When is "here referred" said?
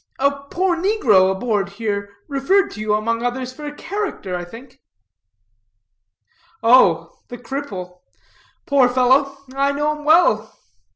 1.73-2.71